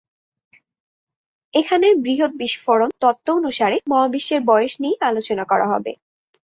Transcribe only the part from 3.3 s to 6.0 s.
অনুসারে মহাবিশ্বের বয়স নিয়েই আলোচনা করা হবে।